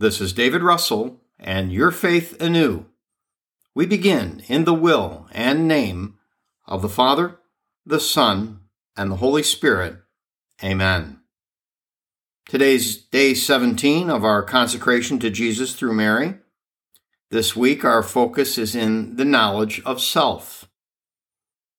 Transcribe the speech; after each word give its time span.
This 0.00 0.18
is 0.18 0.32
David 0.32 0.62
Russell 0.62 1.20
and 1.38 1.70
Your 1.70 1.90
Faith 1.90 2.40
Anew. 2.40 2.86
We 3.74 3.84
begin 3.84 4.42
in 4.48 4.64
the 4.64 4.72
will 4.72 5.28
and 5.30 5.68
name 5.68 6.14
of 6.66 6.80
the 6.80 6.88
Father, 6.88 7.36
the 7.84 8.00
Son, 8.00 8.60
and 8.96 9.10
the 9.10 9.16
Holy 9.16 9.42
Spirit. 9.42 9.98
Amen. 10.64 11.20
Today's 12.48 12.96
day 12.96 13.34
17 13.34 14.08
of 14.08 14.24
our 14.24 14.42
consecration 14.42 15.18
to 15.18 15.28
Jesus 15.28 15.74
through 15.74 15.92
Mary. 15.92 16.36
This 17.30 17.54
week, 17.54 17.84
our 17.84 18.02
focus 18.02 18.56
is 18.56 18.74
in 18.74 19.16
the 19.16 19.26
knowledge 19.26 19.82
of 19.84 20.00
self. 20.00 20.66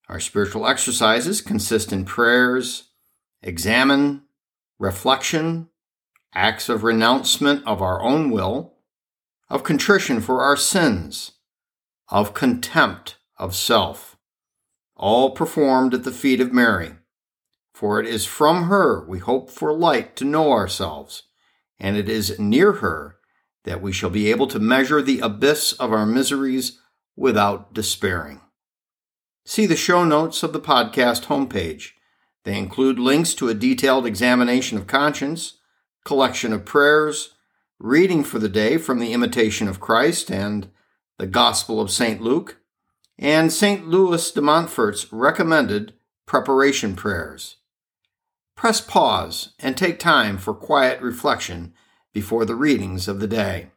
Our 0.08 0.20
spiritual 0.20 0.68
exercises 0.68 1.42
consist 1.42 1.92
in 1.92 2.06
prayers, 2.06 2.90
examen, 3.42 4.26
reflection, 4.78 5.71
acts 6.34 6.70
of 6.70 6.84
renouncement 6.84 7.66
of 7.66 7.82
our 7.82 8.02
own 8.02 8.32
will, 8.32 8.76
of 9.50 9.64
contrition 9.64 10.22
for 10.22 10.42
our 10.42 10.56
sins, 10.56 11.34
of 12.10 12.34
contempt 12.34 13.18
of 13.38 13.56
self, 13.56 14.18
all 14.96 15.32
performed 15.32 15.94
at 15.94 16.04
the 16.04 16.12
feet 16.12 16.40
of 16.40 16.54
Mary. 16.54 16.96
For 17.74 18.00
it 18.00 18.08
is 18.08 18.26
from 18.26 18.64
her 18.64 19.06
we 19.06 19.20
hope 19.20 19.50
for 19.50 19.74
light 19.74 20.16
to 20.18 20.26
know 20.26 20.52
ourselves, 20.52 21.24
and 21.80 21.98
it 21.98 22.08
is 22.08 22.40
near 22.40 22.74
her 22.74 23.18
that 23.64 23.82
we 23.82 23.92
shall 23.92 24.10
be 24.10 24.30
able 24.30 24.48
to 24.48 24.60
measure 24.60 25.02
the 25.02 25.20
abyss 25.20 25.74
of 25.74 25.92
our 25.92 26.06
miseries 26.06 26.80
without 27.16 27.74
despairing. 27.74 28.42
See 29.46 29.66
the 29.66 29.76
show 29.76 30.04
notes 30.04 30.44
of 30.44 30.54
the 30.54 30.60
podcast 30.60 31.26
homepage. 31.26 31.92
They 32.44 32.58
include 32.58 33.00
links 33.00 33.34
to 33.36 33.50
a 33.50 33.54
detailed 33.54 34.06
examination 34.06 34.78
of 34.78 34.88
conscience, 34.88 35.60
collection 36.04 36.54
of 36.54 36.66
prayers, 36.66 37.36
reading 37.80 38.24
for 38.24 38.40
the 38.40 38.50
day 38.50 38.78
from 38.78 39.00
the 39.00 39.14
Imitation 39.14 39.68
of 39.68 39.80
Christ 39.80 40.32
and 40.32 40.70
the 41.18 41.28
Gospel 41.28 41.80
of 41.80 41.92
St. 41.92 42.22
Luke, 42.22 42.58
and 43.18 43.52
St. 43.52 43.88
Louis 43.88 44.32
de 44.32 44.42
Montfort's 44.42 45.12
recommended 45.12 45.94
preparation 46.26 46.96
prayers. 46.96 47.58
Press 48.56 48.82
pause 48.82 49.54
and 49.60 49.76
take 49.76 50.00
time 50.00 50.38
for 50.38 50.54
quiet 50.54 51.02
reflection 51.02 51.74
before 52.14 52.46
the 52.46 52.56
readings 52.56 53.08
of 53.08 53.20
the 53.20 53.28
day. 53.28 53.68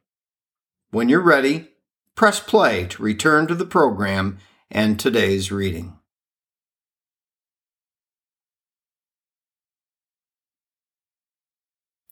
When 0.90 1.08
you're 1.08 1.20
ready, 1.20 1.70
press 2.14 2.40
play 2.40 2.86
to 2.86 3.02
return 3.02 3.46
to 3.46 3.54
the 3.54 3.66
program 3.66 4.38
and 4.70 4.98
today's 4.98 5.50
reading. 5.50 5.98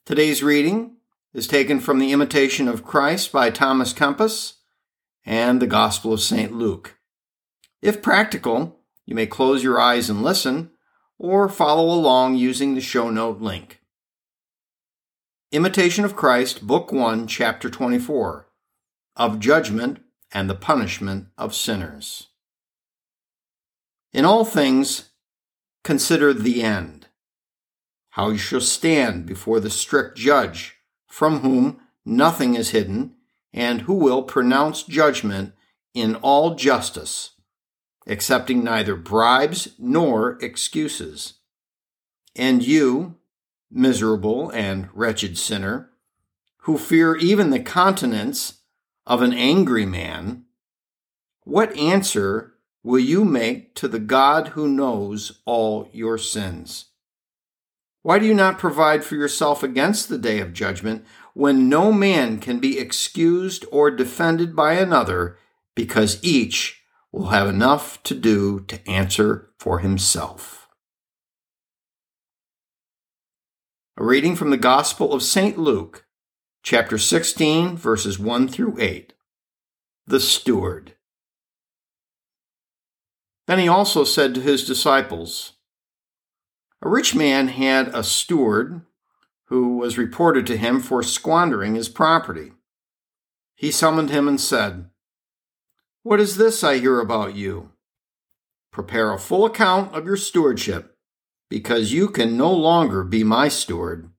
Today's 0.05 0.43
reading 0.43 0.97
is 1.33 1.47
taken 1.47 1.79
from 1.79 2.01
the 2.01 2.11
Imitation 2.11 2.67
of 2.67 2.83
Christ 2.83 3.31
by 3.31 3.51
Thomas 3.51 3.93
Kempis 3.93 4.55
and 5.25 5.63
the 5.63 5.67
Gospel 5.69 6.13
of 6.13 6.21
St. 6.21 6.53
Luke. 6.53 6.99
If 7.81 8.03
practical, 8.03 8.81
you 9.07 9.15
may 9.15 9.27
close 9.27 9.63
your 9.63 9.81
eyes 9.81 10.11
and 10.11 10.21
listen, 10.21 10.73
or 11.21 11.49
follow 11.49 11.85
along 11.85 12.35
using 12.35 12.75
the 12.75 12.81
show 12.81 13.11
note 13.11 13.41
link. 13.41 13.81
Imitation 15.53 16.05
of 16.05 16.17
Christ, 16.17 16.67
Book 16.67 16.91
1, 16.91 17.29
Chapter 17.29 17.71
24 17.71 18.49
Of 19.15 19.39
Judgment 19.39 20.01
and 20.33 20.51
the 20.51 20.57
Punishment 20.57 21.29
of 21.39 21.55
Sinners. 21.55 22.27
In 24.13 24.25
all 24.25 24.45
things, 24.45 25.11
consider 25.85 26.35
the 26.35 26.61
end, 26.65 27.02
how 28.13 28.29
you 28.29 28.37
shall 28.37 28.61
stand 28.61 29.25
before 29.25 29.59
the 29.59 29.71
strict 29.71 30.19
judge, 30.19 30.77
from 31.07 31.41
whom 31.41 31.81
nothing 32.05 32.55
is 32.55 32.71
hidden, 32.71 33.15
and 33.55 33.83
who 33.83 33.95
will 33.95 34.23
pronounce 34.23 34.83
judgment 34.83 35.55
in 35.95 36.15
all 36.17 36.55
justice, 36.55 37.31
accepting 38.07 38.63
neither 38.63 38.97
bribes 38.97 39.69
nor 39.79 40.39
excuses. 40.43 41.35
And 42.37 42.63
you, 42.63 43.17
miserable 43.71 44.51
and 44.51 44.91
wretched 44.93 45.39
sinner, 45.39 45.89
who 46.65 46.77
fear 46.77 47.17
even 47.17 47.49
the 47.49 47.61
countenance 47.61 48.61
of 49.07 49.23
an 49.23 49.33
angry 49.33 49.87
man, 49.87 50.45
what 51.45 51.75
answer 51.79 52.53
will 52.83 53.01
you 53.01 53.25
make 53.25 53.75
to 53.77 53.89
the 53.89 53.99
God 53.99 54.49
who 54.49 54.69
knows 54.69 55.41
all 55.47 55.89
your 55.95 56.19
sins? 56.19 56.91
Why 58.03 58.19
do 58.19 58.27
you 58.27 58.35
not 58.35 58.59
provide 58.59 59.05
for 59.05 59.15
yourself 59.15 59.63
against 59.63 60.09
the 60.09 60.19
day 60.19 60.41
of 60.41 60.53
judgment 60.53 61.05
when 61.35 61.69
no 61.69 61.93
man 61.93 62.39
can 62.39 62.59
be 62.59 62.79
excused 62.79 63.65
or 63.71 63.91
defended 63.91 64.57
by 64.57 64.75
another 64.75 65.39
because 65.77 66.23
each 66.23 66.83
will 67.13 67.29
have 67.29 67.49
enough 67.49 68.03
to 68.03 68.15
do 68.15 68.61
to 68.61 68.89
answer 68.91 69.51
for 69.59 69.79
himself? 69.79 70.69
A 73.97 74.05
reading 74.05 74.35
from 74.35 74.51
the 74.51 74.57
Gospel 74.57 75.13
of 75.13 75.23
St. 75.23 75.57
Luke, 75.57 76.07
chapter 76.65 76.99
16, 76.99 77.77
verses 77.77 78.19
1 78.19 78.49
through 78.49 78.81
8. 78.81 79.13
The 80.07 80.19
Steward. 80.19 80.97
Then 83.47 83.61
he 83.61 83.69
also 83.69 84.03
said 84.03 84.35
to 84.35 84.41
his 84.41 84.65
disciples, 84.65 85.53
A 86.85 86.89
rich 86.89 87.15
man 87.15 87.47
had 87.47 87.89
a 87.95 88.03
steward 88.03 88.83
who 89.45 89.77
was 89.77 89.97
reported 89.97 90.47
to 90.49 90.57
him 90.57 90.81
for 90.81 91.01
squandering 91.05 91.77
his 91.77 91.89
property. 91.89 92.53
He 93.55 93.71
summoned 93.71 94.11
him 94.11 94.27
and 94.27 94.41
said, 94.41 94.91
What 96.03 96.19
is 96.19 96.39
this 96.39 96.65
I 96.65 96.79
hear 96.79 96.99
about 96.99 97.37
you? 97.37 97.71
Prepare 98.73 99.13
a 99.13 99.19
full 99.19 99.45
account 99.45 99.95
of 99.95 100.07
your 100.07 100.17
stewardship 100.17 100.97
because 101.49 101.93
you 101.93 102.09
can 102.09 102.37
no 102.37 102.53
longer 102.53 103.05
be 103.05 103.23
my 103.23 103.47
steward. 103.47 104.11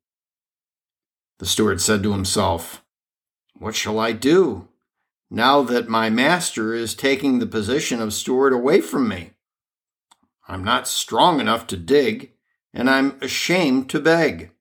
The 1.40 1.46
steward 1.46 1.82
said 1.82 2.02
to 2.04 2.14
himself, 2.14 2.82
What 3.58 3.76
shall 3.76 4.00
I 4.00 4.14
do 4.14 4.70
now 5.30 5.64
that 5.64 5.90
my 5.90 6.10
master 6.10 6.74
is 6.74 6.96
taking 6.96 7.40
the 7.40 7.46
position 7.46 8.00
of 8.00 8.14
steward 8.14 8.54
away 8.54 8.80
from 8.80 9.10
me? 9.10 9.32
I'm 10.48 10.64
not 10.64 10.88
strong 10.88 11.42
enough 11.42 11.68
to 11.68 11.76
dig, 11.78 12.33
and 12.74 12.90
I'm 12.90 13.18
ashamed 13.22 13.90
to 13.92 14.00
beg. 14.00 14.52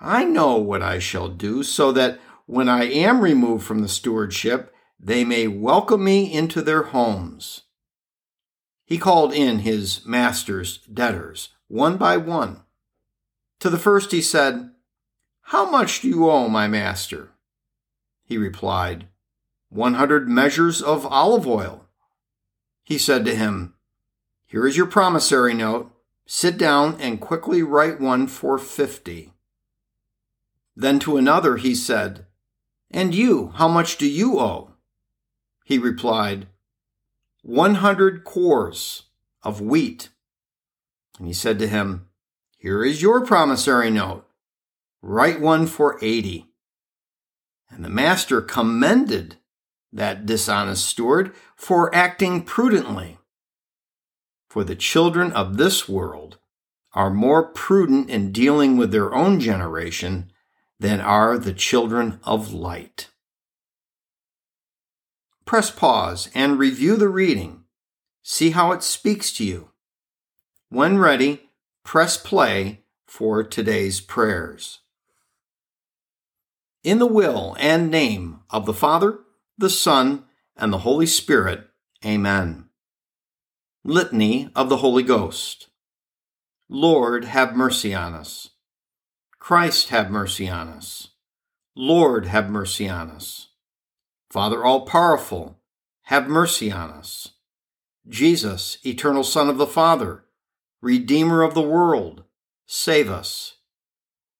I 0.00 0.24
know 0.24 0.56
what 0.56 0.82
I 0.82 0.98
shall 0.98 1.28
do 1.28 1.62
so 1.62 1.92
that 1.92 2.18
when 2.46 2.68
I 2.68 2.84
am 2.84 3.20
removed 3.20 3.64
from 3.64 3.82
the 3.82 3.88
stewardship, 3.88 4.74
they 4.98 5.24
may 5.24 5.46
welcome 5.46 6.02
me 6.02 6.32
into 6.32 6.62
their 6.62 6.84
homes. 6.84 7.62
He 8.84 8.98
called 8.98 9.32
in 9.32 9.60
his 9.60 10.04
master's 10.04 10.78
debtors, 10.78 11.50
one 11.68 11.96
by 11.96 12.16
one. 12.16 12.62
To 13.60 13.70
the 13.70 13.78
first 13.78 14.10
he 14.10 14.22
said, 14.22 14.70
How 15.42 15.70
much 15.70 16.00
do 16.00 16.08
you 16.08 16.28
owe 16.28 16.48
my 16.48 16.66
master? 16.66 17.30
He 18.24 18.36
replied, 18.36 19.06
One 19.68 19.94
hundred 19.94 20.28
measures 20.28 20.82
of 20.82 21.06
olive 21.06 21.46
oil. 21.46 21.86
He 22.82 22.98
said 22.98 23.24
to 23.26 23.34
him, 23.36 23.74
Here 24.46 24.66
is 24.66 24.76
your 24.76 24.86
promissory 24.86 25.54
note. 25.54 25.92
Sit 26.32 26.56
down 26.58 26.96
and 27.00 27.20
quickly 27.20 27.60
write 27.60 28.00
one 28.00 28.28
for 28.28 28.56
fifty. 28.56 29.32
Then 30.76 31.00
to 31.00 31.16
another 31.16 31.56
he 31.56 31.74
said, 31.74 32.24
And 32.88 33.12
you, 33.12 33.48
how 33.56 33.66
much 33.66 33.98
do 33.98 34.08
you 34.08 34.38
owe? 34.38 34.74
He 35.64 35.76
replied, 35.76 36.46
One 37.42 37.74
hundred 37.74 38.24
kors 38.24 39.02
of 39.42 39.60
wheat. 39.60 40.10
And 41.18 41.26
he 41.26 41.32
said 41.32 41.58
to 41.58 41.66
him, 41.66 42.06
Here 42.56 42.84
is 42.84 43.02
your 43.02 43.26
promissory 43.26 43.90
note. 43.90 44.24
Write 45.02 45.40
one 45.40 45.66
for 45.66 45.98
eighty. 46.00 46.46
And 47.68 47.84
the 47.84 47.90
master 47.90 48.40
commended 48.40 49.34
that 49.92 50.26
dishonest 50.26 50.86
steward 50.86 51.34
for 51.56 51.92
acting 51.92 52.44
prudently. 52.44 53.18
For 54.50 54.64
the 54.64 54.74
children 54.74 55.30
of 55.30 55.58
this 55.58 55.88
world 55.88 56.38
are 56.92 57.08
more 57.08 57.44
prudent 57.44 58.10
in 58.10 58.32
dealing 58.32 58.76
with 58.76 58.90
their 58.90 59.14
own 59.14 59.38
generation 59.38 60.32
than 60.80 61.00
are 61.00 61.38
the 61.38 61.52
children 61.52 62.18
of 62.24 62.52
light. 62.52 63.10
Press 65.44 65.70
pause 65.70 66.30
and 66.34 66.58
review 66.58 66.96
the 66.96 67.08
reading. 67.08 67.62
See 68.24 68.50
how 68.50 68.72
it 68.72 68.82
speaks 68.82 69.32
to 69.34 69.44
you. 69.44 69.70
When 70.68 70.98
ready, 70.98 71.50
press 71.84 72.16
play 72.16 72.80
for 73.06 73.44
today's 73.44 74.00
prayers. 74.00 74.80
In 76.82 76.98
the 76.98 77.06
will 77.06 77.56
and 77.60 77.88
name 77.88 78.40
of 78.50 78.66
the 78.66 78.74
Father, 78.74 79.20
the 79.56 79.70
Son, 79.70 80.24
and 80.56 80.72
the 80.72 80.78
Holy 80.78 81.06
Spirit, 81.06 81.68
Amen. 82.04 82.69
Litany 83.84 84.50
of 84.54 84.68
the 84.68 84.76
Holy 84.78 85.02
Ghost. 85.02 85.68
Lord, 86.68 87.24
have 87.24 87.56
mercy 87.56 87.94
on 87.94 88.12
us. 88.12 88.50
Christ, 89.38 89.88
have 89.88 90.10
mercy 90.10 90.50
on 90.50 90.68
us. 90.68 91.08
Lord, 91.74 92.26
have 92.26 92.50
mercy 92.50 92.90
on 92.90 93.10
us. 93.10 93.48
Father 94.28 94.62
all 94.62 94.84
powerful, 94.84 95.58
have 96.02 96.28
mercy 96.28 96.70
on 96.70 96.90
us. 96.90 97.30
Jesus, 98.06 98.76
eternal 98.84 99.24
Son 99.24 99.48
of 99.48 99.56
the 99.56 99.66
Father, 99.66 100.24
Redeemer 100.82 101.42
of 101.42 101.54
the 101.54 101.62
world, 101.62 102.24
save 102.66 103.08
us. 103.08 103.56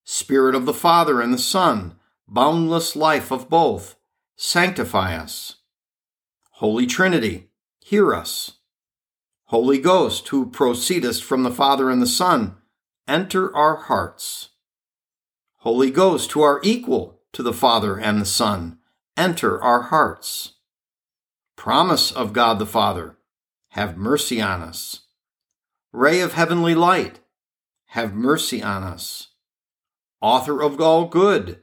Spirit 0.04 0.54
of 0.54 0.66
the 0.66 0.74
Father 0.74 1.22
and 1.22 1.32
the 1.32 1.38
Son, 1.38 1.96
boundless 2.28 2.94
life 2.94 3.30
of 3.30 3.48
both, 3.48 3.96
sanctify 4.36 5.16
us. 5.16 5.56
Holy 6.56 6.84
Trinity, 6.84 7.48
hear 7.80 8.14
us. 8.14 8.59
Holy 9.50 9.80
Ghost, 9.80 10.28
who 10.28 10.48
proceedest 10.48 11.24
from 11.24 11.42
the 11.42 11.50
Father 11.50 11.90
and 11.90 12.00
the 12.00 12.06
Son, 12.06 12.54
enter 13.08 13.52
our 13.52 13.74
hearts. 13.74 14.50
Holy 15.56 15.90
Ghost, 15.90 16.30
who 16.30 16.40
are 16.40 16.60
equal 16.62 17.22
to 17.32 17.42
the 17.42 17.52
Father 17.52 17.98
and 17.98 18.20
the 18.20 18.24
Son, 18.24 18.78
enter 19.16 19.60
our 19.60 19.82
hearts. 19.82 20.52
Promise 21.56 22.12
of 22.12 22.32
God 22.32 22.60
the 22.60 22.64
Father, 22.64 23.18
have 23.70 23.96
mercy 23.96 24.40
on 24.40 24.62
us. 24.62 25.00
Ray 25.90 26.20
of 26.20 26.34
heavenly 26.34 26.76
light, 26.76 27.18
have 27.86 28.14
mercy 28.14 28.62
on 28.62 28.84
us. 28.84 29.30
Author 30.20 30.62
of 30.62 30.80
all 30.80 31.06
good, 31.06 31.58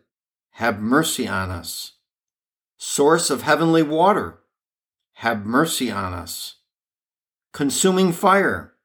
have 0.56 0.82
mercy 0.82 1.26
on 1.26 1.52
us. 1.52 1.94
Source 2.76 3.30
of 3.30 3.44
heavenly 3.44 3.82
water, 3.82 4.40
have 5.14 5.46
mercy 5.46 5.90
on 5.90 6.14
us 6.14 6.57
consuming 7.58 8.14
fire, 8.14 8.76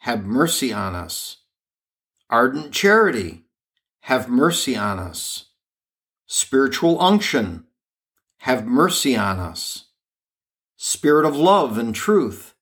have 0.00 0.26
mercy 0.26 0.70
on 0.74 0.94
us. 0.94 1.38
Ardent 2.28 2.70
charity, 2.70 3.46
have 4.00 4.28
mercy 4.28 4.76
on 4.76 4.98
us. 4.98 5.46
Spiritual 6.26 7.00
unction, 7.00 7.64
have 8.40 8.66
mercy 8.66 9.16
on 9.16 9.38
us. 9.38 9.86
Spirit 10.76 11.24
of 11.24 11.34
love 11.34 11.78
and 11.78 11.94
truth, 11.94 12.52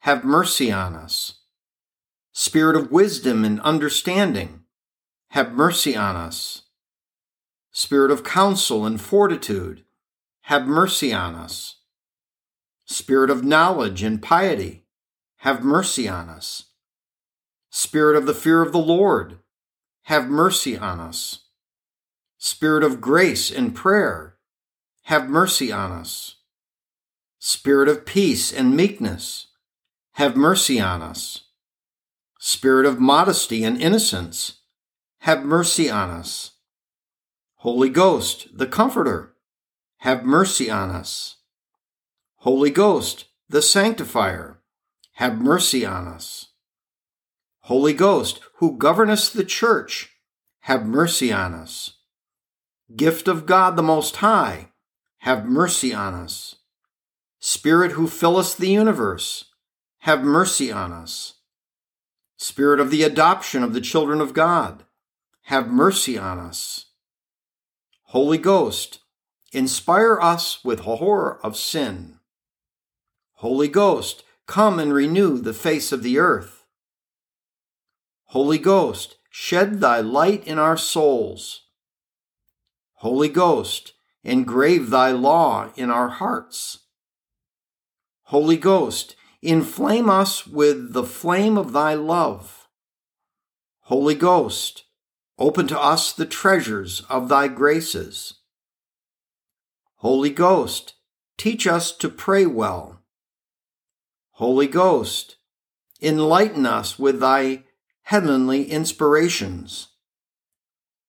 have 0.00 0.24
mercy 0.24 0.70
on 0.70 0.94
us. 0.94 1.38
Spirit 2.32 2.76
of 2.76 2.92
wisdom 2.92 3.46
and 3.46 3.62
understanding, 3.62 4.64
have 5.30 5.52
mercy 5.52 5.96
on 5.96 6.16
us. 6.16 6.64
Spirit 7.70 8.10
of 8.10 8.24
counsel 8.24 8.84
and 8.84 9.00
fortitude, 9.00 9.84
have 10.42 10.66
mercy 10.66 11.14
on 11.14 11.34
us. 11.34 11.76
Spirit 12.84 13.30
of 13.30 13.42
knowledge 13.42 14.02
and 14.02 14.20
piety, 14.20 14.84
have 15.38 15.64
mercy 15.64 16.08
on 16.08 16.28
us. 16.28 16.64
Spirit 17.70 18.16
of 18.16 18.26
the 18.26 18.34
fear 18.34 18.62
of 18.62 18.72
the 18.72 18.78
Lord, 18.78 19.38
have 20.04 20.28
mercy 20.28 20.76
on 20.76 21.00
us. 21.00 21.40
Spirit 22.38 22.82
of 22.82 23.00
grace 23.00 23.50
and 23.50 23.74
prayer, 23.74 24.36
have 25.02 25.28
mercy 25.28 25.70
on 25.70 25.92
us. 25.92 26.36
Spirit 27.38 27.88
of 27.88 28.04
peace 28.04 28.52
and 28.52 28.76
meekness, 28.76 29.48
have 30.12 30.36
mercy 30.36 30.80
on 30.80 31.02
us. 31.02 31.44
Spirit 32.40 32.86
of 32.86 32.98
modesty 32.98 33.64
and 33.64 33.80
innocence, 33.80 34.58
have 35.20 35.44
mercy 35.44 35.90
on 35.90 36.10
us. 36.10 36.52
Holy 37.56 37.88
Ghost, 37.88 38.48
the 38.56 38.66
Comforter, 38.66 39.34
have 39.98 40.24
mercy 40.24 40.70
on 40.70 40.90
us. 40.90 41.36
Holy 42.36 42.70
Ghost, 42.70 43.26
the 43.48 43.62
Sanctifier, 43.62 44.57
have 45.18 45.40
mercy 45.40 45.84
on 45.84 46.06
us. 46.06 46.46
Holy 47.62 47.92
Ghost, 47.92 48.38
who 48.58 48.78
governest 48.78 49.34
the 49.34 49.42
church, 49.42 50.12
have 50.60 50.86
mercy 50.86 51.32
on 51.32 51.54
us. 51.54 51.94
Gift 52.94 53.26
of 53.26 53.44
God 53.44 53.74
the 53.74 53.82
Most 53.82 54.14
High, 54.18 54.68
have 55.18 55.44
mercy 55.44 55.92
on 55.92 56.14
us. 56.14 56.54
Spirit 57.40 57.92
who 57.92 58.06
fillest 58.06 58.58
the 58.58 58.68
universe, 58.68 59.46
have 60.02 60.22
mercy 60.22 60.70
on 60.70 60.92
us. 60.92 61.34
Spirit 62.36 62.78
of 62.78 62.92
the 62.92 63.02
adoption 63.02 63.64
of 63.64 63.72
the 63.72 63.80
children 63.80 64.20
of 64.20 64.32
God, 64.32 64.84
have 65.46 65.66
mercy 65.66 66.16
on 66.16 66.38
us. 66.38 66.92
Holy 68.04 68.38
Ghost, 68.38 69.00
inspire 69.52 70.20
us 70.20 70.64
with 70.64 70.80
horror 70.80 71.44
of 71.44 71.56
sin. 71.56 72.20
Holy 73.38 73.66
Ghost, 73.66 74.22
Come 74.48 74.80
and 74.80 74.94
renew 74.94 75.36
the 75.36 75.52
face 75.52 75.92
of 75.92 76.02
the 76.02 76.18
earth. 76.18 76.64
Holy 78.28 78.56
Ghost, 78.56 79.16
shed 79.28 79.80
thy 79.80 80.00
light 80.00 80.42
in 80.46 80.58
our 80.58 80.76
souls. 80.78 81.66
Holy 82.94 83.28
Ghost, 83.28 83.92
engrave 84.24 84.88
thy 84.88 85.10
law 85.10 85.68
in 85.76 85.90
our 85.90 86.08
hearts. 86.08 86.78
Holy 88.22 88.56
Ghost, 88.56 89.16
inflame 89.42 90.08
us 90.08 90.46
with 90.46 90.94
the 90.94 91.04
flame 91.04 91.58
of 91.58 91.72
thy 91.72 91.92
love. 91.92 92.68
Holy 93.82 94.14
Ghost, 94.14 94.84
open 95.38 95.68
to 95.68 95.78
us 95.78 96.10
the 96.10 96.26
treasures 96.26 97.02
of 97.10 97.28
thy 97.28 97.48
graces. 97.48 98.38
Holy 99.96 100.30
Ghost, 100.30 100.94
teach 101.36 101.66
us 101.66 101.92
to 101.92 102.08
pray 102.08 102.46
well. 102.46 102.97
Holy 104.38 104.68
Ghost, 104.68 105.34
enlighten 106.00 106.64
us 106.64 106.96
with 106.96 107.18
thy 107.18 107.64
heavenly 108.02 108.70
inspirations. 108.70 109.88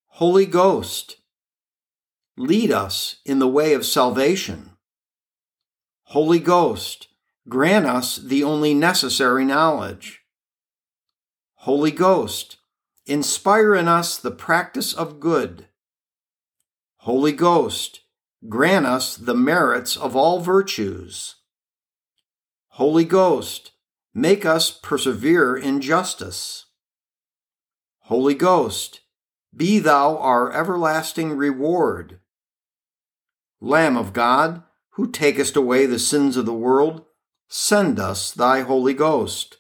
Holy 0.08 0.48
Ghost, 0.48 1.18
lead 2.36 2.72
us 2.72 3.18
in 3.24 3.38
the 3.38 3.48
way 3.48 3.74
of 3.74 3.86
salvation. 3.86 4.72
Holy 6.06 6.40
Ghost, 6.40 7.10
grant 7.48 7.86
us 7.86 8.16
the 8.16 8.44
only 8.44 8.74
necessary 8.74 9.46
knowledge. 9.46 10.22
Holy 11.58 11.92
Ghost, 11.92 12.58
inspire 13.06 13.76
in 13.76 13.88
us 13.88 14.18
the 14.18 14.32
practice 14.32 14.92
of 14.92 15.20
good. 15.20 15.68
Holy 17.02 17.34
Ghost, 17.34 18.00
grant 18.48 18.88
us 18.88 19.16
the 19.16 19.36
merits 19.36 19.96
of 19.96 20.16
all 20.16 20.40
virtues. 20.40 21.36
Holy 22.80 23.04
Ghost, 23.04 23.74
make 24.14 24.46
us 24.46 24.72
persevere 24.72 25.54
in 25.54 25.82
justice. 25.82 26.68
Holy 28.04 28.34
Ghost, 28.34 29.02
be 29.54 29.80
thou 29.80 30.18
our 30.18 30.54
everlasting 30.54 31.34
reward. 31.34 32.22
Lamb 33.60 33.98
of 33.98 34.14
God, 34.14 34.64
who 34.92 35.12
takest 35.12 35.58
away 35.58 35.88
the 35.88 36.00
sins 36.00 36.38
of 36.38 36.46
the 36.46 36.54
world, 36.54 37.04
send 37.50 38.00
us 38.00 38.32
thy 38.32 38.62
Holy 38.62 38.94
Ghost. 38.94 39.58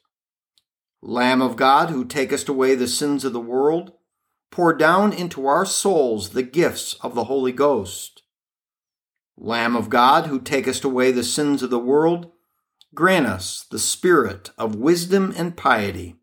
Lamb 1.01 1.41
of 1.41 1.57
God, 1.57 1.89
who 1.89 2.05
takest 2.05 2.47
away 2.47 2.73
the 2.73 2.87
sins 2.87 3.25
of 3.25 3.33
the 3.33 3.41
world, 3.41 3.91
pour 4.49 4.73
down 4.73 5.11
into 5.11 5.45
our 5.45 5.65
souls 5.65 6.29
the 6.29 6.41
gifts 6.41 6.93
of 7.01 7.15
the 7.15 7.25
Holy 7.25 7.51
Ghost. 7.51 8.23
Lamb 9.35 9.75
of 9.75 9.89
God, 9.89 10.27
who 10.27 10.39
takest 10.39 10.85
away 10.85 11.11
the 11.11 11.25
sins 11.25 11.61
of 11.61 11.69
the 11.69 11.79
world, 11.79 12.31
grant 12.93 13.27
us 13.27 13.65
the 13.69 13.79
spirit 13.79 14.49
of 14.57 14.75
wisdom 14.75 15.33
and 15.37 15.55
piety. 15.55 16.15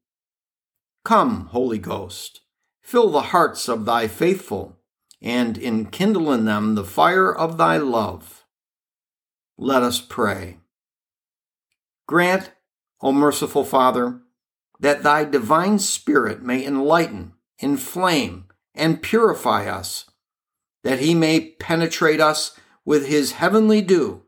Come, 1.05 1.47
Holy 1.47 1.79
Ghost, 1.79 2.41
fill 2.83 3.11
the 3.11 3.31
hearts 3.33 3.69
of 3.69 3.85
thy 3.85 4.09
faithful, 4.09 4.79
and 5.23 5.57
enkindle 5.57 6.33
in 6.33 6.45
them 6.45 6.75
the 6.75 6.85
fire 6.85 7.33
of 7.35 7.57
thy 7.57 7.79
love. 7.79 8.45
Let 9.57 9.83
us 9.83 10.01
pray. 10.01 10.59
Grant, 12.07 12.53
O 13.01 13.13
merciful 13.13 13.65
Father, 13.65 14.21
that 14.81 15.03
thy 15.03 15.25
divine 15.25 15.79
Spirit 15.79 16.43
may 16.43 16.65
enlighten, 16.65 17.33
inflame, 17.59 18.47
and 18.75 19.03
purify 19.03 19.67
us, 19.67 20.11
that 20.83 20.99
he 20.99 21.15
may 21.15 21.53
penetrate 21.53 22.21
us 22.21 22.59
with 22.85 23.07
his 23.07 23.33
heavenly 23.33 23.81
dew 23.81 24.26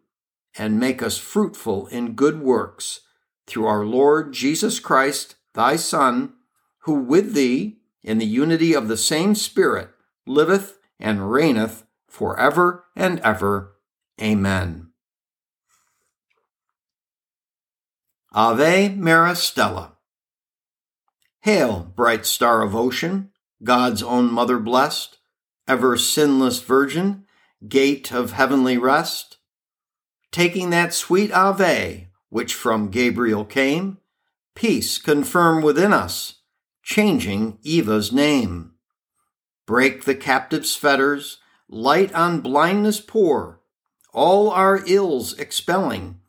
and 0.56 0.80
make 0.80 1.02
us 1.02 1.18
fruitful 1.18 1.86
in 1.88 2.14
good 2.14 2.40
works, 2.40 3.00
through 3.46 3.66
our 3.66 3.84
Lord 3.84 4.32
Jesus 4.32 4.80
Christ, 4.80 5.36
thy 5.54 5.76
Son, 5.76 6.34
who 6.80 6.94
with 6.94 7.34
thee, 7.34 7.78
in 8.02 8.18
the 8.18 8.26
unity 8.26 8.74
of 8.74 8.88
the 8.88 8.96
same 8.96 9.34
Spirit, 9.34 9.90
liveth 10.26 10.78
and 10.98 11.30
reigneth 11.30 11.84
for 12.06 12.38
ever 12.38 12.84
and 12.96 13.20
ever. 13.20 13.74
Amen. 14.20 14.88
Ave 18.32 18.90
Maris 18.90 19.42
Stella. 19.42 19.96
Hail, 21.40 21.92
bright 21.96 22.26
star 22.26 22.62
of 22.62 22.74
ocean, 22.74 23.30
God's 23.62 24.02
own 24.02 24.32
mother 24.32 24.58
blessed, 24.58 25.18
ever 25.66 25.96
sinless 25.96 26.60
virgin, 26.60 27.24
gate 27.66 28.12
of 28.12 28.32
heavenly 28.32 28.76
rest. 28.78 29.37
Taking 30.30 30.70
that 30.70 30.92
sweet 30.92 31.32
Ave, 31.32 32.08
which 32.28 32.54
from 32.54 32.90
Gabriel 32.90 33.44
came, 33.44 33.98
peace 34.54 34.98
confirm 34.98 35.62
within 35.62 35.92
us, 35.92 36.40
changing 36.82 37.58
Eva's 37.62 38.12
name. 38.12 38.72
Break 39.66 40.04
the 40.04 40.14
captive's 40.14 40.76
fetters, 40.76 41.38
light 41.68 42.12
on 42.14 42.40
blindness 42.40 43.00
pour, 43.00 43.60
all 44.12 44.50
our 44.50 44.82
ills 44.86 45.38
expelling, 45.38 46.20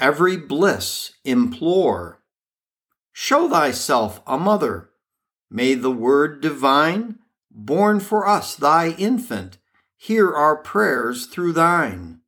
every 0.00 0.36
bliss 0.36 1.12
implore. 1.24 2.22
Show 3.12 3.48
thyself 3.48 4.22
a 4.26 4.38
mother. 4.38 4.90
May 5.50 5.74
the 5.74 5.90
word 5.90 6.40
divine, 6.40 7.18
born 7.50 8.00
for 8.00 8.26
us 8.26 8.54
thy 8.54 8.90
infant, 8.90 9.58
hear 9.96 10.32
our 10.32 10.56
prayers 10.56 11.26
through 11.26 11.52
thine. 11.52 12.21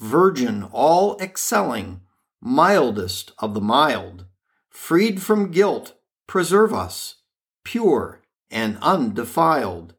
Virgin 0.00 0.64
all 0.72 1.16
excelling, 1.20 2.00
mildest 2.40 3.32
of 3.38 3.54
the 3.54 3.60
mild, 3.60 4.26
freed 4.68 5.22
from 5.22 5.50
guilt, 5.50 5.94
preserve 6.26 6.74
us, 6.74 7.16
pure 7.64 8.22
and 8.50 8.78
undefiled. 8.82 9.94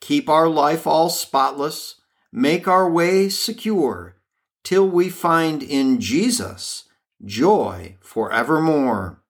Keep 0.00 0.28
our 0.28 0.48
life 0.48 0.86
all 0.86 1.10
spotless, 1.10 1.96
make 2.32 2.66
our 2.66 2.90
way 2.90 3.28
secure, 3.28 4.16
till 4.64 4.88
we 4.88 5.08
find 5.08 5.62
in 5.62 6.00
Jesus 6.00 6.84
joy 7.24 7.96
forevermore. 8.00 9.22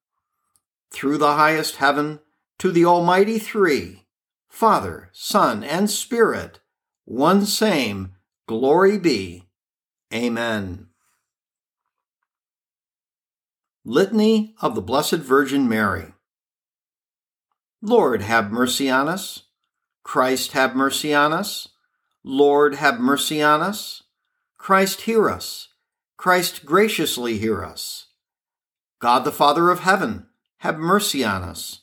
Through 0.90 1.18
the 1.18 1.34
highest 1.34 1.76
heaven, 1.76 2.20
to 2.58 2.70
the 2.70 2.84
Almighty 2.84 3.38
Three, 3.38 4.06
Father, 4.48 5.10
Son, 5.12 5.64
and 5.64 5.90
Spirit, 5.90 6.60
one 7.04 7.44
same, 7.44 8.12
glory 8.46 8.98
be. 8.98 9.48
Amen. 10.12 10.88
Litany 13.84 14.54
of 14.60 14.74
the 14.74 14.82
Blessed 14.82 15.16
Virgin 15.16 15.68
Mary. 15.68 16.12
Lord, 17.80 18.22
have 18.22 18.52
mercy 18.52 18.90
on 18.90 19.08
us. 19.08 19.44
Christ, 20.04 20.52
have 20.52 20.76
mercy 20.76 21.14
on 21.14 21.32
us. 21.32 21.68
Lord, 22.22 22.76
have 22.76 23.00
mercy 23.00 23.42
on 23.42 23.60
us. 23.60 24.02
Christ, 24.56 25.02
hear 25.02 25.28
us. 25.28 25.68
Christ, 26.16 26.64
graciously 26.64 27.38
hear 27.38 27.64
us. 27.64 28.06
God 29.00 29.24
the 29.24 29.32
Father 29.32 29.70
of 29.70 29.80
heaven, 29.80 30.26
have 30.58 30.78
mercy 30.78 31.24
on 31.24 31.42
us. 31.42 31.80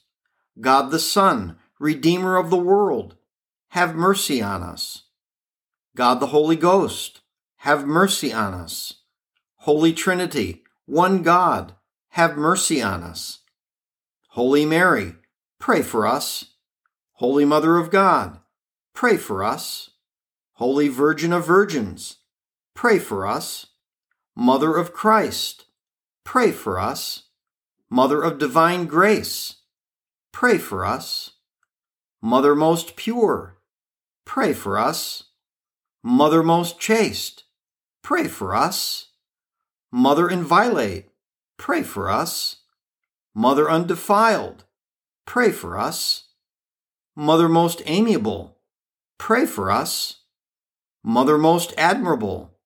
God 0.62 0.92
the 0.92 1.00
Son, 1.00 1.58
Redeemer 1.80 2.38
of 2.38 2.50
the 2.50 2.58
world, 2.58 3.16
have 3.70 3.96
mercy 3.96 4.42
on 4.42 4.64
us. 4.64 5.04
God 5.96 6.22
the 6.22 6.28
Holy 6.28 6.56
Ghost, 6.56 7.20
have 7.60 7.86
mercy 7.86 8.32
on 8.32 8.54
us. 8.54 8.96
Holy 9.58 9.92
Trinity, 9.92 10.64
one 10.86 11.24
God, 11.24 11.76
have 12.12 12.38
mercy 12.38 12.82
on 12.82 13.04
us. 13.04 13.40
Holy 14.30 14.66
Mary, 14.66 15.16
pray 15.60 15.82
for 15.82 16.08
us. 16.08 16.46
Holy 17.14 17.44
Mother 17.44 17.78
of 17.78 17.92
God, 17.92 18.40
pray 18.94 19.18
for 19.18 19.44
us. 19.44 19.90
Holy 20.54 20.88
Virgin 20.88 21.34
of 21.34 21.46
Virgins, 21.46 22.18
pray 22.74 22.98
for 22.98 23.28
us. 23.28 23.68
Mother 24.36 24.78
of 24.78 24.94
Christ, 24.94 25.66
pray 26.24 26.52
for 26.54 26.80
us. 26.80 27.24
Mother 27.90 28.22
of 28.22 28.38
Divine 28.38 28.86
Grace, 28.86 29.56
pray 30.32 30.58
for 30.58 30.86
us. 30.86 31.32
Mother 32.22 32.56
most 32.56 32.96
pure, 32.96 33.58
pray 34.24 34.54
for 34.54 34.78
us. 34.78 35.24
Mother 36.02 36.42
most 36.42 36.80
chaste, 36.80 37.44
pray 38.04 38.28
for 38.28 38.56
us. 38.56 39.08
Mother 39.92 40.30
inviolate, 40.30 41.10
pray 41.58 41.84
for 41.84 42.10
us. 42.10 42.58
Mother 43.36 43.70
undefiled, 43.70 44.66
pray 45.26 45.52
for 45.52 45.78
us. 45.78 46.26
Mother 47.16 47.50
most 47.50 47.82
amiable, 47.86 48.58
pray 49.18 49.46
for 49.46 49.72
us. 49.72 50.22
Mother 51.04 51.38
most 51.38 51.74
admirable, 51.78 52.58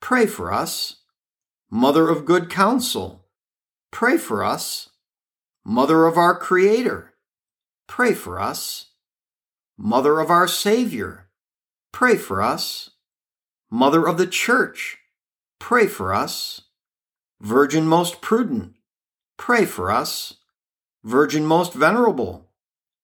pray 0.00 0.26
for 0.26 0.52
us. 0.52 0.96
Mother 1.70 2.08
of 2.08 2.24
good 2.24 2.50
counsel, 2.50 3.24
pray 3.90 4.16
for 4.16 4.44
us. 4.44 4.90
Mother 5.64 6.06
of 6.06 6.16
our 6.16 6.38
Creator, 6.38 7.14
pray 7.86 8.14
for 8.14 8.38
us. 8.38 8.86
Mother 9.76 10.20
of 10.20 10.30
our 10.30 10.46
Savior, 10.46 11.28
pray 11.92 12.16
for 12.16 12.42
us. 12.42 12.90
Mother 13.74 14.06
of 14.06 14.18
the 14.18 14.26
Church, 14.28 14.98
pray 15.58 15.88
for 15.88 16.14
us. 16.14 16.60
Virgin 17.40 17.88
most 17.88 18.20
prudent, 18.20 18.74
pray 19.36 19.64
for 19.64 19.90
us. 19.90 20.34
Virgin 21.02 21.44
most 21.44 21.74
venerable, 21.74 22.52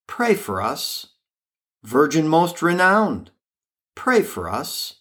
pray 0.06 0.36
for 0.36 0.62
us. 0.62 1.08
Virgin 1.82 2.28
most 2.28 2.62
renowned, 2.62 3.32
pray 3.96 4.22
for 4.22 4.48
us. 4.48 5.00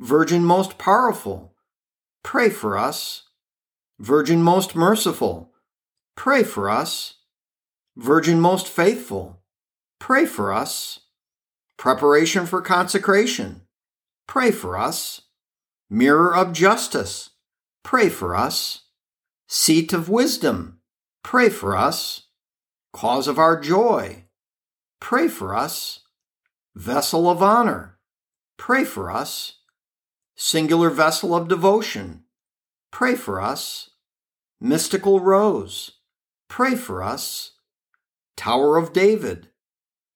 Virgin 0.00 0.44
most 0.44 0.76
powerful, 0.76 1.54
pray 2.24 2.50
for 2.50 2.76
us. 2.76 3.28
Virgin 4.00 4.42
most 4.42 4.74
merciful, 4.74 5.52
pray 6.16 6.42
for 6.42 6.68
us. 6.68 7.14
Virgin 7.96 8.40
most 8.40 8.66
faithful, 8.66 9.38
pray 10.00 10.26
for 10.26 10.52
us. 10.52 10.98
Preparation 11.76 12.44
for 12.44 12.60
consecration, 12.60 13.62
pray 14.30 14.52
for 14.52 14.78
us. 14.78 15.22
Mirror 15.90 16.36
of 16.36 16.52
justice, 16.52 17.30
pray 17.82 18.08
for 18.08 18.36
us. 18.36 18.82
Seat 19.48 19.92
of 19.92 20.08
wisdom, 20.08 20.78
pray 21.24 21.48
for 21.48 21.76
us. 21.76 22.28
Cause 22.92 23.26
of 23.26 23.40
our 23.40 23.60
joy, 23.60 24.26
pray 25.00 25.26
for 25.26 25.52
us. 25.52 26.02
Vessel 26.76 27.28
of 27.28 27.42
honor, 27.42 27.98
pray 28.56 28.84
for 28.84 29.10
us. 29.10 29.54
Singular 30.36 30.90
vessel 30.90 31.34
of 31.34 31.48
devotion, 31.48 32.22
pray 32.92 33.16
for 33.16 33.40
us. 33.40 33.90
Mystical 34.60 35.18
rose, 35.18 35.98
pray 36.48 36.76
for 36.76 37.02
us. 37.02 37.50
Tower 38.36 38.76
of 38.76 38.92
David, 38.92 39.48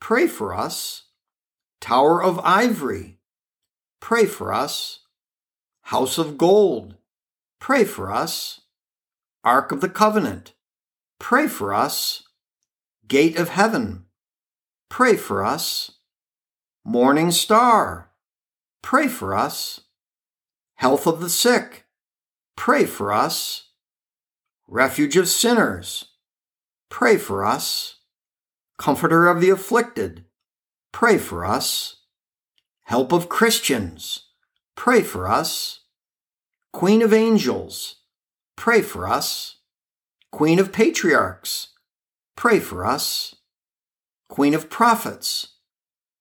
pray 0.01 0.29
for 0.29 0.55
us. 0.55 1.07
Tower 1.81 2.23
of 2.23 2.39
Ivory, 2.45 3.19
pray 4.05 4.27
for 4.27 4.53
us. 4.53 4.99
House 5.85 6.19
of 6.19 6.37
Gold, 6.37 6.95
pray 7.59 7.85
for 7.85 8.13
us. 8.13 8.61
Ark 9.43 9.73
of 9.73 9.81
the 9.81 9.89
Covenant, 9.89 10.53
pray 11.19 11.49
for 11.49 11.73
us. 11.73 12.25
Gate 13.09 13.39
of 13.39 13.49
Heaven, 13.49 14.05
pray 14.91 15.17
for 15.17 15.43
us. 15.43 15.93
Morning 16.85 17.31
Star, 17.31 18.11
pray 18.83 19.09
for 19.09 19.35
us. 19.35 19.81
Health 20.75 21.07
of 21.07 21.21
the 21.23 21.31
sick, 21.31 21.87
pray 22.57 22.85
for 22.85 23.11
us. 23.11 23.71
Refuge 24.69 25.17
of 25.17 25.31
sinners, 25.31 26.09
pray 26.91 27.17
for 27.17 27.43
us. 27.43 28.01
Comforter 28.77 29.29
of 29.29 29.41
the 29.41 29.49
afflicted, 29.49 30.27
pray 30.93 31.17
for 31.17 31.47
us. 31.47 32.04
Help 32.85 33.13
of 33.13 33.29
Christians, 33.29 34.27
pray 34.77 35.03
for 35.03 35.29
us. 35.29 35.81
Queen 36.73 37.03
of 37.03 37.13
angels, 37.13 37.97
pray 38.57 38.83
for 38.83 39.09
us. 39.09 39.57
Queen 40.31 40.59
of 40.59 40.73
patriarchs, 40.73 41.69
pray 42.37 42.61
for 42.61 42.85
us. 42.85 43.37
Queen 44.29 44.53
of 44.55 44.69
prophets, 44.69 45.55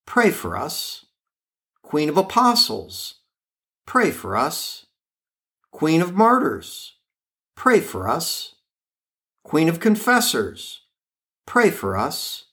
pray 0.05 0.31
for 0.31 0.57
us. 0.57 1.05
Queen 1.81 2.09
of 2.09 2.17
Apostles, 2.17 3.15
pray 3.85 4.09
for 4.11 4.37
us. 4.37 4.85
Queen 5.71 6.01
of 6.01 6.13
Martyrs, 6.13 6.95
pray 7.55 7.79
for 7.79 8.07
us. 8.07 8.55
Queen 9.43 9.67
of 9.67 9.79
Confessors, 9.79 10.81
pray 11.45 11.69
for 11.69 11.97
us. 11.97 12.45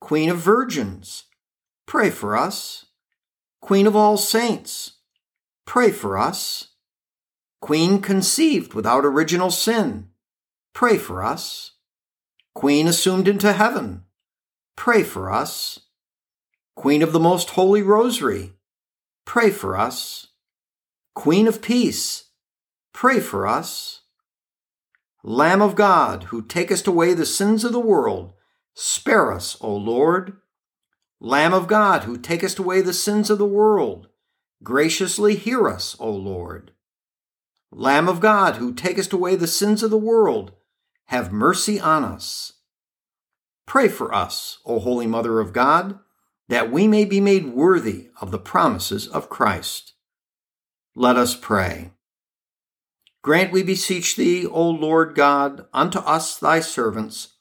Queen 0.00 0.28
of 0.28 0.38
Virgins, 0.38 1.24
pray 1.86 2.10
for 2.10 2.36
us. 2.36 2.86
Queen 3.60 3.86
of 3.86 3.96
all 3.96 4.16
saints, 4.16 4.98
pray 5.66 5.90
for 5.90 6.16
us. 6.16 6.68
Queen 7.60 8.00
conceived 8.00 8.72
without 8.72 9.04
original 9.04 9.50
sin, 9.50 10.08
pray 10.72 10.96
for 10.96 11.24
us. 11.24 11.72
Queen 12.54 12.86
assumed 12.86 13.28
into 13.28 13.52
heaven, 13.52 14.04
pray 14.76 15.02
for 15.02 15.30
us. 15.30 15.80
Queen 16.76 17.02
of 17.02 17.12
the 17.12 17.20
Most 17.20 17.50
Holy 17.50 17.82
Rosary, 17.82 18.52
pray 19.24 19.50
for 19.50 19.76
us. 19.76 20.28
Queen 21.14 21.48
of 21.48 21.60
Peace, 21.60 22.30
pray 22.92 23.18
for 23.18 23.46
us. 23.46 24.02
Lamb 25.24 25.60
of 25.60 25.74
God, 25.74 26.24
who 26.24 26.40
takest 26.40 26.86
away 26.86 27.12
the 27.12 27.26
sins 27.26 27.64
of 27.64 27.72
the 27.72 27.80
world, 27.80 28.32
spare 28.74 29.32
us, 29.32 29.56
O 29.60 29.74
Lord. 29.74 30.36
Lamb 31.20 31.52
of 31.52 31.66
God, 31.66 32.04
who 32.04 32.16
takest 32.16 32.58
away 32.58 32.80
the 32.80 32.92
sins 32.92 33.30
of 33.30 33.38
the 33.38 33.46
world, 33.46 34.08
graciously 34.62 35.34
hear 35.34 35.68
us, 35.68 35.96
O 35.98 36.10
Lord. 36.10 36.72
Lamb 37.70 38.08
of 38.08 38.20
God, 38.20 38.56
who 38.56 38.72
takest 38.72 39.12
away 39.12 39.36
the 39.36 39.46
sins 39.46 39.82
of 39.82 39.90
the 39.90 39.98
world, 39.98 40.52
have 41.06 41.32
mercy 41.32 41.80
on 41.80 42.04
us. 42.04 42.54
Pray 43.66 43.88
for 43.88 44.14
us, 44.14 44.58
O 44.64 44.78
Holy 44.78 45.06
Mother 45.06 45.40
of 45.40 45.52
God 45.52 45.98
that 46.48 46.72
we 46.72 46.88
may 46.88 47.04
be 47.04 47.20
made 47.20 47.52
worthy 47.52 48.08
of 48.20 48.30
the 48.30 48.38
promises 48.38 49.06
of 49.06 49.28
Christ. 49.28 49.92
Let 50.94 51.16
us 51.16 51.36
pray. 51.36 51.92
Grant, 53.22 53.52
we 53.52 53.62
beseech 53.62 54.16
thee, 54.16 54.46
O 54.46 54.70
Lord 54.70 55.14
God, 55.14 55.66
unto 55.72 55.98
us 56.00 56.38
thy 56.38 56.60
servants, 56.60 57.34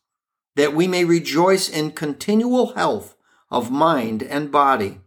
that 0.55 0.73
we 0.73 0.87
may 0.87 1.05
rejoice 1.05 1.69
in 1.69 1.91
continual 1.91 2.73
health 2.73 3.15
of 3.49 3.71
mind 3.71 4.23
and 4.23 4.51
body, 4.51 4.99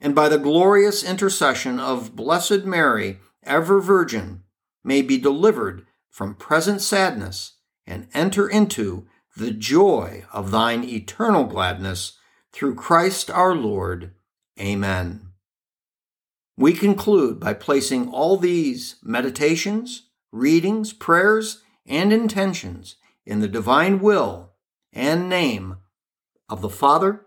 and 0.00 0.14
by 0.14 0.28
the 0.28 0.38
glorious 0.38 1.02
intercession 1.02 1.78
of 1.78 2.16
Blessed 2.16 2.64
Mary, 2.64 3.18
ever 3.42 3.80
Virgin, 3.80 4.42
may 4.84 5.02
be 5.02 5.18
delivered 5.18 5.86
from 6.10 6.34
present 6.34 6.80
sadness 6.80 7.54
and 7.86 8.08
enter 8.14 8.48
into 8.48 9.06
the 9.36 9.50
joy 9.50 10.24
of 10.32 10.50
thine 10.50 10.84
eternal 10.84 11.44
gladness 11.44 12.18
through 12.52 12.74
Christ 12.74 13.30
our 13.30 13.54
Lord. 13.54 14.12
Amen. 14.60 15.28
We 16.56 16.72
conclude 16.72 17.38
by 17.38 17.54
placing 17.54 18.08
all 18.08 18.36
these 18.36 18.96
meditations, 19.02 20.08
readings, 20.32 20.92
prayers, 20.92 21.62
and 21.86 22.12
intentions 22.12 22.96
in 23.24 23.40
the 23.40 23.48
divine 23.48 24.00
will 24.00 24.54
and 24.92 25.28
name 25.28 25.76
of 26.48 26.60
the 26.60 26.68
Father, 26.68 27.26